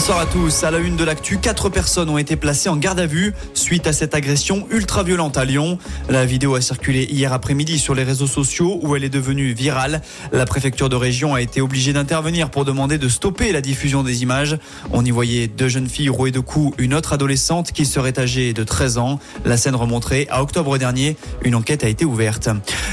[0.00, 0.64] Bonsoir à tous.
[0.64, 3.86] À la une de l'actu, quatre personnes ont été placées en garde à vue suite
[3.86, 5.76] à cette agression ultra violente à Lyon.
[6.08, 10.00] La vidéo a circulé hier après-midi sur les réseaux sociaux où elle est devenue virale.
[10.32, 14.22] La préfecture de région a été obligée d'intervenir pour demander de stopper la diffusion des
[14.22, 14.56] images.
[14.90, 18.54] On y voyait deux jeunes filles rouées de coups, une autre adolescente qui serait âgée
[18.54, 19.20] de 13 ans.
[19.44, 21.18] La scène remonterait à octobre dernier.
[21.44, 22.48] Une enquête a été ouverte.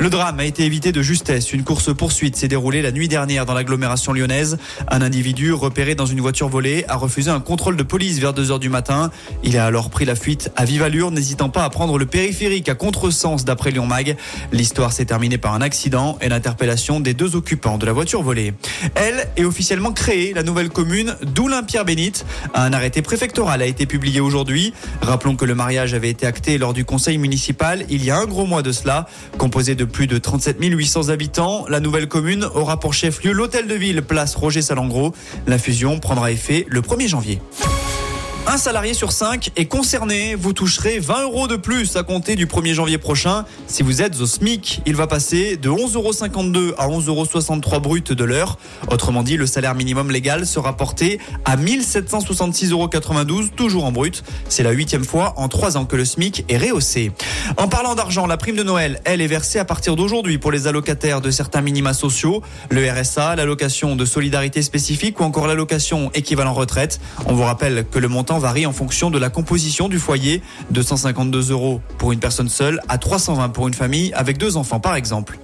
[0.00, 1.52] Le drame a été évité de justesse.
[1.52, 4.58] Une course poursuite s'est déroulée la nuit dernière dans l'agglomération lyonnaise.
[4.88, 8.50] Un individu repéré dans une voiture volée a refusé un contrôle de police vers 2
[8.50, 9.10] heures du matin.
[9.42, 12.68] Il a alors pris la fuite à vive allure, n'hésitant pas à prendre le périphérique
[12.68, 14.16] à contresens d'après Lyon Mag.
[14.52, 18.54] L'histoire s'est terminée par un accident et l'interpellation des deux occupants de la voiture volée.
[18.94, 22.24] Elle est officiellement créée, la nouvelle commune d'Oulin-Pierre-Bénite.
[22.54, 24.72] Un arrêté préfectoral a été publié aujourd'hui.
[25.02, 28.26] Rappelons que le mariage avait été acté lors du conseil municipal il y a un
[28.26, 29.06] gros mois de cela.
[29.38, 33.74] Composé de plus de 37 800 habitants, la nouvelle commune aura pour chef-lieu l'hôtel de
[33.74, 35.14] ville, place Roger Salengro.
[35.46, 37.67] La fusion prendra effet le 1er janvier.
[38.50, 40.34] Un salarié sur 5 est concerné.
[40.34, 43.44] Vous toucherez 20 euros de plus à compter du 1er janvier prochain.
[43.66, 48.12] Si vous êtes au SMIC, il va passer de 11,52 euros à 11,63 euros brut
[48.14, 48.56] de l'heure.
[48.90, 52.88] Autrement dit, le salaire minimum légal sera porté à 1766,92 euros,
[53.54, 54.24] toujours en brut.
[54.48, 57.12] C'est la huitième fois en trois ans que le SMIC est rehaussé.
[57.58, 60.66] En parlant d'argent, la prime de Noël, elle est versée à partir d'aujourd'hui pour les
[60.66, 66.54] allocataires de certains minima sociaux, le RSA, l'allocation de solidarité spécifique ou encore l'allocation équivalent
[66.54, 66.98] retraite.
[67.26, 70.82] On vous rappelle que le montant varie en fonction de la composition du foyer, de
[70.82, 74.96] 152 euros pour une personne seule à 320 pour une famille avec deux enfants par
[74.96, 75.38] exemple.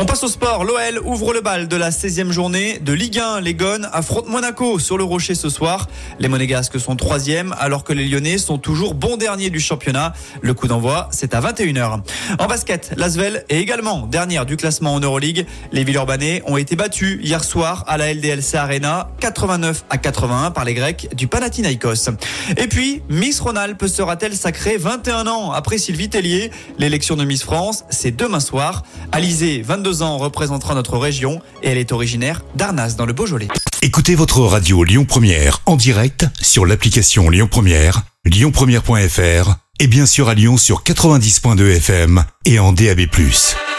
[0.00, 0.62] On passe au sport.
[0.62, 3.40] L'OL ouvre le bal de la 16e journée de Ligue 1.
[3.40, 5.88] Les Gones affrontent Monaco sur le Rocher ce soir.
[6.20, 10.12] Les Monégasques sont troisième alors que les Lyonnais sont toujours bons derniers du championnat.
[10.40, 12.02] Le coup d'envoi, c'est à 21h.
[12.38, 15.46] En basket, l'Asvel est également dernière du classement en Euroleague.
[15.72, 20.64] Les Villeurbanais ont été battus hier soir à la LDLC Arena 89 à 81 par
[20.64, 22.10] les Grecs du Panathinaikos.
[22.56, 26.52] Et puis, Miss Rhône-Alpes sera-t-elle sacrée 21 ans après Sylvie Tellier?
[26.78, 28.84] L'élection de Miss France, c'est demain soir.
[29.10, 33.48] Alizé, 22 ans, représentera notre région et elle est originaire d'Arnas dans le Beaujolais.
[33.80, 40.28] Écoutez votre radio Lyon Première en direct sur l'application Lyon Première, lyonpremière.fr et bien sûr
[40.28, 43.00] à Lyon sur 90.2 FM et en DAB+.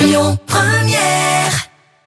[0.00, 1.68] Lyon Première